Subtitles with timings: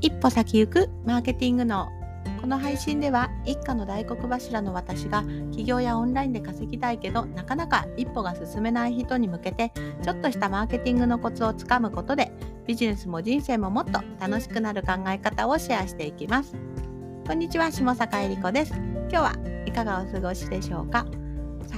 [0.00, 1.88] 一歩先行くマーケティングの
[2.40, 9.72] この配信では一家の大黒柱の私が起業やオンラインで稼ぎたいけどなかなか一歩が進めない人に向けて
[10.02, 12.32] ちょっとしたマーケティングのコツをつかむことで
[12.66, 16.54] ビジネスも人生ももっと楽しくなる考え方をシェアしていきます。
[17.26, 18.74] こんにちは下坂恵理子です。
[18.74, 19.32] 今日は
[19.66, 21.06] いかがお過ごしでしょうか？
[21.66, 21.76] さ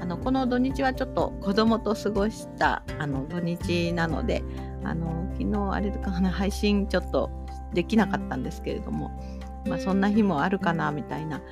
[0.00, 4.42] ああのこの土日はちょっと子供と過ごしたあの土日なので
[4.82, 7.30] あの昨日あれかな配信ちょっと
[7.74, 9.10] できなかったんですけれども、
[9.66, 11.36] まあ、そんな日もあるかなみたいな。
[11.36, 11.42] は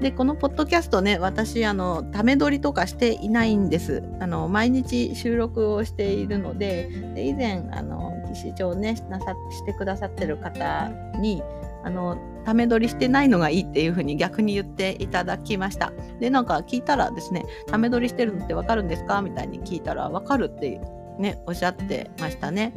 [0.00, 10.88] い、でこのポッドキャストね私あのため撮りとかしていないんですあの毎日収録をしているのでで以前あの記事ねなさしてくださってる方
[11.20, 11.42] に
[11.84, 15.92] あのため撮りしてないのがいいっていうふうに逆に言っていただきました。
[16.20, 19.22] でなんか聞いたらですねため撮りしてるのってわかるんですか？
[19.22, 20.80] みたいに聞いたらわかるって
[21.18, 22.72] ねおっしゃってましたね。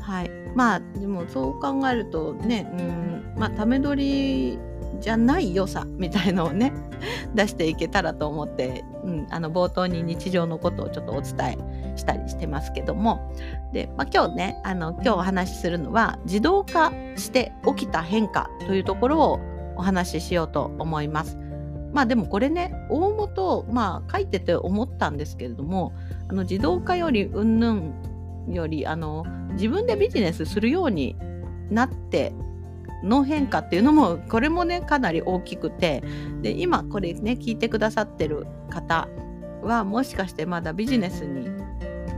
[0.00, 4.58] はい、まあでもそう考えるとねうんまあため撮り
[5.00, 6.72] じゃない良さみたいのをね
[7.34, 13.32] 出していけたらと思って、うん、あの冒頭に日常のことをちょっとお伝えしたりしてますけども
[13.72, 19.40] で、まあ、今日ねあの今日お話しするのは自動化して起きた変化というところを
[19.76, 21.38] お話ししようと思います。
[21.92, 25.94] まあでもこれね大元まあ書いてて思ったんですけれども
[26.28, 27.94] あの自動化よりうんぬん
[28.48, 31.16] よりあの自分でビジネスするように
[31.70, 32.32] なって
[33.02, 36.02] の変化っていうのもこれもねかなり大きくて
[36.42, 39.08] で今これね聞いてくださってる方
[39.62, 41.48] はもしかしてまだビジネスに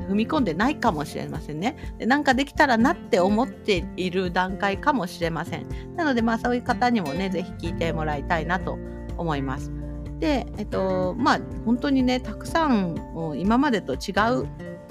[0.08, 1.76] 踏み込んでないかもしれませんね。
[1.98, 5.66] でなんかできたらなって思っている段階かもしれません。
[5.96, 8.78] なのでまあそういう方にもね是非聞いてもらいたいなと
[9.18, 9.70] 思います。
[10.18, 12.96] でえっとまあ本当にねたくさん
[13.36, 14.46] 今までと違う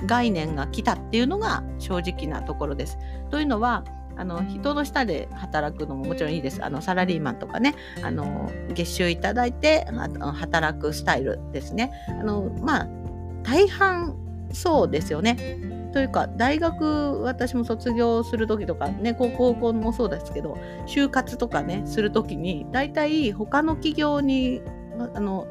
[0.05, 2.97] 概念が来たっていうのが正直なところです。
[3.29, 3.83] というのは
[4.15, 6.63] あの人の下で働くのももちろんいいです。
[6.63, 9.87] あのサラリーマンとかねあの月収いただいて
[10.33, 11.91] 働くスタイルですね。
[12.07, 12.87] あのまあ
[13.43, 14.15] 大半
[14.51, 15.35] そうですよね。
[15.93, 24.61] というか大学私も卒業する時とかね高校もそうですけど就活とかねする時に大体他の企業に
[25.13, 25.47] あの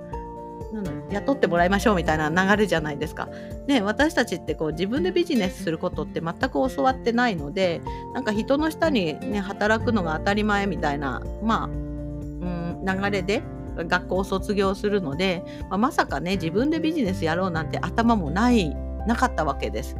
[1.11, 3.29] 雇ってもらいましょうみたいな流れじゃないですか。
[3.67, 7.81] ね、私たちってこう自分でビジネスすることって全く教わってないので
[8.15, 13.43] なんか人の下に、ね、働くのが当たり前みたいな、まあ、うん流れで
[13.77, 18.75] 学校を卒業するので、まあ、まさかね自分でビジネスやろうなんて頭もない
[19.07, 19.97] なかったわけです。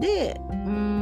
[0.00, 0.93] でうん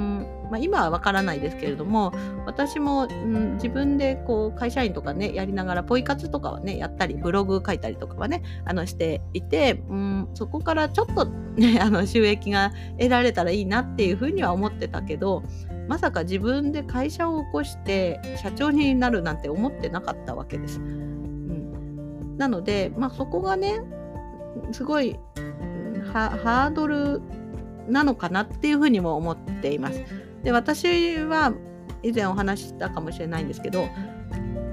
[0.53, 2.13] まあ、今はわからないですけれども
[2.45, 15.43] 私も、うん、自分でこう会社員とかねやりながらポイ活とかはねやったりブログ書いたりとかはねあのしていて、うん、そこからちょっと、ね、 あの収益が得られたらいいなっていうふうには思ってたけど
[15.89, 20.81] まさか自分で会社を起こして社長になるなんて思ってなかったわけです。
[20.81, 23.81] うん、なので、まあ、そこがね
[24.73, 25.19] すごい
[26.13, 27.23] ハードル
[27.89, 30.03] なのかなっていうふうにも思っています。
[30.43, 31.53] で私は
[32.03, 33.89] 以前お話したかもしれないんですけど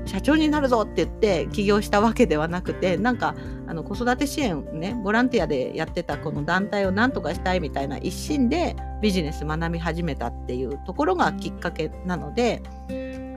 [0.05, 3.35] 社長になるぞって言って起業したわけではなくてなんか
[3.67, 12.63] あの子育て支援ねボランティアでやってたこの団体を何とかしたいみたいな一心でビジネス学び始めたっていうところがきっかけなので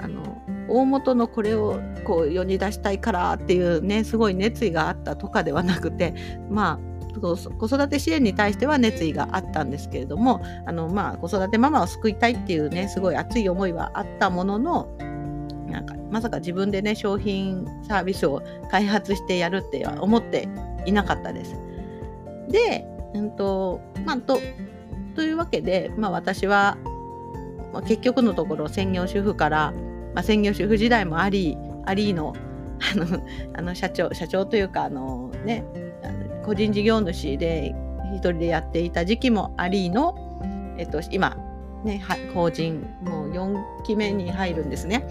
[0.00, 6.14] あの大元のこれをこう世に出したいからっていうねすごい熱意があったとかではなくて
[6.48, 14.96] まあ子育て支援に対しては熱意があったんですけれどもあの、まあ、子育てママを救いたいっていうねすごい熱い思いはあったものの
[15.68, 20.48] なんかまさか自分でね商品サービスを開発してやるっては思って
[20.84, 21.56] いなかったです。
[22.48, 22.84] で、
[23.14, 24.38] うんとまあ、と
[25.14, 26.76] というわけで、まあ、私は、
[27.72, 29.72] まあ、結局のところ専業主婦から、
[30.14, 31.56] まあ、専業主婦時代もあり
[31.86, 32.34] ありの
[32.94, 33.22] あの
[33.54, 35.64] あの社長社長というかあのね
[36.44, 37.74] 個人事業主で
[38.14, 40.14] 一人でやっていた時期もありの、
[40.78, 41.36] えっと、今、
[41.84, 42.02] ね、
[42.34, 45.06] 法人もう4期目に入るんですね。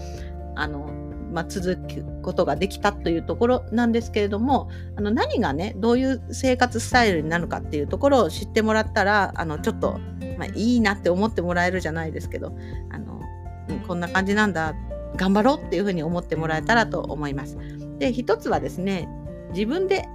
[0.54, 1.02] あの
[1.32, 9.98] まあ、続くことができたというところなんですけれどもあの何がねどういう生活スタイルになるかっていうところを知ってもらったらあのちょっと、
[10.36, 12.54] まあ、いいなって思ってもらえるじゃないですけど
[12.90, 13.22] あの、
[13.70, 14.74] うん、こんな感じなんだ
[15.16, 17.56] 頑張ろうっていうふうに思ってもらえたらと思います。
[17.98, 19.08] で一つはですね
[19.54, 20.06] 自分で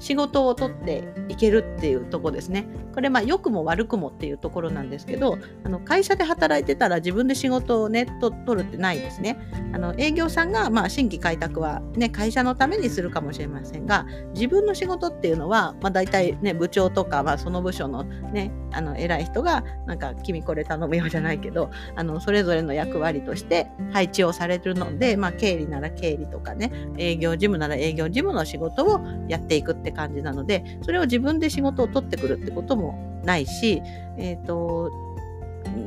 [0.00, 2.66] 仕事を取っていけるっていうとこですね。
[2.94, 9.38] これまあ良くも悪くもっていうところなんですけどあの会社で働いてたら自分で仕事をねと取るってないですね。
[9.72, 33.82] あの営業さんがまあ新規開拓は、ね、会社のためにするかもしれませんが自分の仕事っていうのは、まあ、大体、ね、部長とか、まあ、その部署の,、ね、あの偉い人がなんか君これ頼むようじゃないけどあのそれぞれの役割として配置をされるので、まあ、経理なら経理とかね営業事務なら営業事務の仕事をやっていくって感じなのでそれを自分で仕事を取ってくるってこともないし、
[34.18, 34.90] えーと、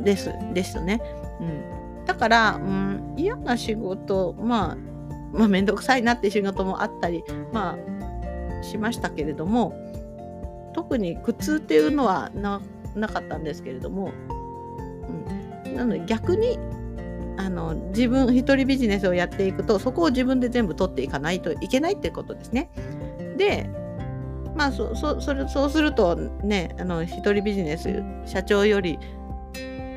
[0.04, 1.02] ですですよね。
[1.40, 1.44] う
[2.04, 4.78] ん、だから、うん、嫌な仕事まあ
[5.34, 9.74] まあ面倒くさいなって仕事もあったりまあしましたけれども
[10.74, 12.62] 特に苦痛っていうのはな
[12.96, 14.12] なかったんですけれども、
[15.66, 16.60] うん、なので逆に
[17.38, 22.70] あの自分一人ビジネスをやっていくとそこを自分で全部取っていかないといけないってことですね。
[23.38, 23.70] で
[24.56, 29.00] まあそそそれそうするとねあの一人ビジネス社長より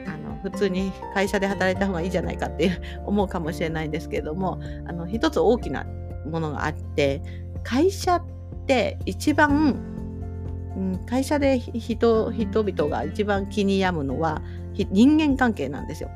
[0.06, 2.70] あの普通に会社で働いた方がいいじゃないかって
[3.04, 5.84] 思うかもしれないんですけれどもあの一つ大きな
[6.30, 7.20] ものがあって
[7.62, 8.22] 会社っ
[8.66, 9.95] て一番、
[10.76, 14.42] うん、会社で人人々が一番気に病むのは
[14.74, 16.10] 人間関係なんですよ。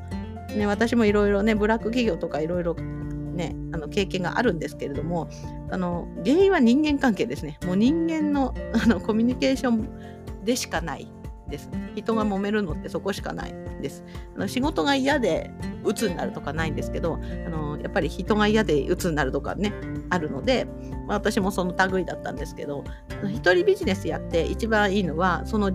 [0.55, 5.29] ね、私もいろいろねブラック企業とかいろいろねあの経験があるんですけれども
[5.71, 11.07] あの原因は人間関係ですねもう人間のあのコミュニケーションでしかない
[11.51, 11.69] です。
[11.95, 14.03] 人が揉めるのってそこしかないです。
[14.35, 15.51] あの仕事が嫌で
[15.83, 19.73] 鬱になるとかないんですけどあのやっぱり人が嫌で鬱になるとかね
[20.09, 20.65] あるので、
[21.07, 22.83] まあ、私もその類だったんですけど
[23.29, 25.71] 一人ビジネスやって一番いいのはその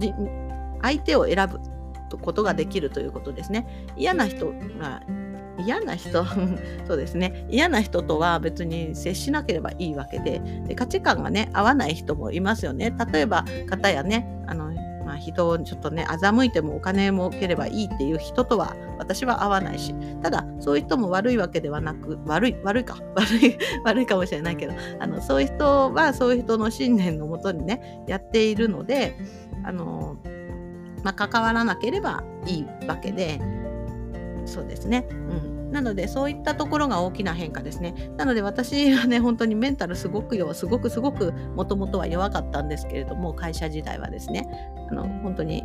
[0.82, 3.66] 相手を選ぶことができるということですね。
[3.96, 5.02] 嫌な人が
[5.58, 6.24] 嫌な人
[6.86, 7.46] そうですね。
[7.50, 12.94] 嫌な人とは別に接しなければいいわけでで価値観がね合わない人もいますよね。
[13.12, 14.65] 例えば方やねあの、
[15.16, 29.16] 人をちょっとね欺いてもお金儲ければいいっていう人とは私は合わないしただそういう人も悪いわけではなく悪い悪いか 悪い悪いかもしれないけどあのそういう人はそういう人の信念のもとにねやっているので
[29.64, 30.16] あの
[31.02, 33.40] まあ、関わらなければいいわけで
[34.44, 35.06] そうですね。
[35.10, 35.14] う
[35.52, 38.10] んなのでそういったところが大きな変化ですね。
[38.16, 44.48] なので私はね本当にメンタルすごくよすごくすごくもともとは弱かったんですけれども会社時代はですね
[44.90, 45.64] あの本当に、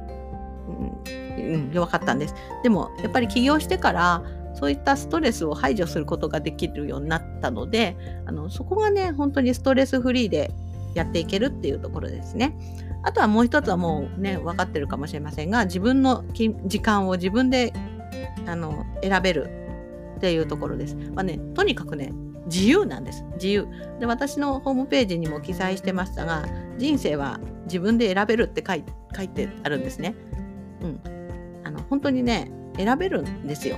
[1.37, 2.35] うん、うん、弱かったんです。
[2.61, 4.21] でもやっぱり起業してから
[4.53, 10.51] そういったストレスを排除することができるようになったのであのそこがね本当にストレスフリーで
[10.93, 12.53] やっていけるっていうところですね。
[13.03, 17.71] あとはもう一つはもうね分かってるかもしれませんが自分の時間を自分で
[18.45, 19.60] あの選べる
[20.21, 20.95] っていうところです。
[21.15, 22.13] まあね、とにかくね
[22.45, 23.67] 自由なんです自由
[23.99, 26.45] で私のホームページにも記載してましたが
[26.77, 28.83] 人生は自分で選べるって書い
[29.15, 30.15] 書いてあるんですね。
[30.81, 31.01] うん、
[31.63, 33.77] あの本当にね選べるんですよ。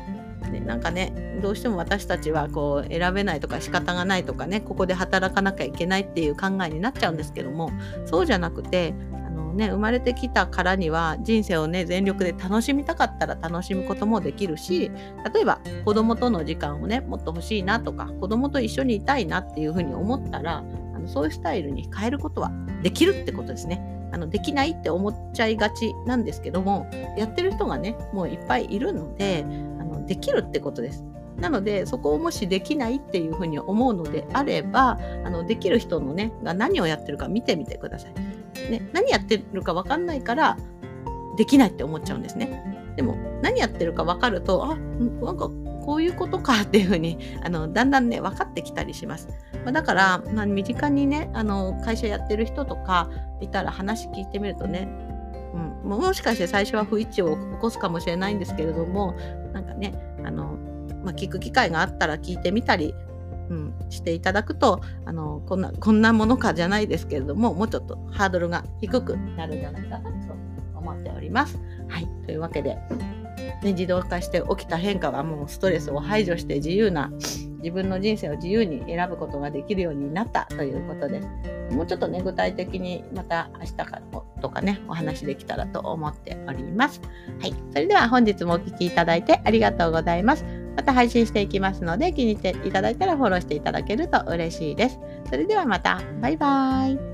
[0.52, 7.72] ね、なんかねどうしても私たちはこう選べないとか仕方がないとかねここで働かなきゃいけないっていう考えになっちゃうんですけども
[8.06, 8.94] そうじゃなくて
[9.54, 14.92] ね、生まれてきたからには人生をね全力で楽しみたかったら楽しむこともできるし
[15.34, 20.64] 例えば子供との時間をねもっと欲しいなとか子供と一緒にいたいなっていうふうに思ったら
[20.96, 22.52] あのそういうスタイルに変えることは
[22.82, 23.82] できるってことですね。
[24.12, 29.44] あのできないって思っちゃいがちなんですけどもやってる人がねもういっぱいいるので
[29.80, 31.04] あのできるってことです。
[31.38, 38.33] なのでそこをもしできないっていうふうに思うのであればあのできる人のねが何をやってるか見てみてください。
[38.70, 40.58] ね、何やってるか分かんないから
[41.38, 42.94] できないって思っちゃうんですね。
[42.96, 45.50] でも何やってるか分かるとあなんか
[45.84, 49.28] こういうことかっていうふうにあのだんだんね分かってきたりします。
[49.64, 53.10] まあ、だから、まあ、身近にねあの会社やってる人とか
[53.42, 54.88] いたら話聞いてみるとね
[55.54, 59.16] うん、もしかして最初は不一致を起こすかもしれないんですけれども
[59.54, 59.94] なんかね
[60.26, 60.58] あの、
[61.04, 62.96] まあ、聞く機会があったら聞いてみたり、
[63.54, 70.34] うん、していただくとあのこんなこんなものかじゃないですけれどももうちょっとハードルが低くなるんじゃないかなと
[70.76, 71.60] 思っております。
[71.88, 72.76] はい、というわけで、
[73.62, 77.12] ね、自動化して起きた変化はもうストレスを排除して自由な
[77.64, 81.28] 自分の人生を自由に選ぶことができるようになったということです。
[81.74, 84.02] もうちょっとね、具体的にまた明日から
[84.42, 87.02] とかね、お話できたらと思っております。
[87.40, 87.54] はい。
[87.72, 90.63] それでは本日もお聴きいただいてありがとうございます。
[90.76, 95.00] また配信していきますので、気に入っていただいたらフォローしていただけると嬉しいです。
[95.30, 96.02] それではまた。
[96.22, 97.13] バイバイ。